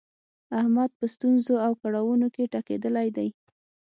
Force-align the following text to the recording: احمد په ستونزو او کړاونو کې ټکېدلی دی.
احمد 0.59 0.89
په 0.99 1.05
ستونزو 1.13 1.53
او 1.65 1.71
کړاونو 1.81 2.27
کې 2.35 2.49
ټکېدلی 2.53 3.07
دی. 3.17 3.29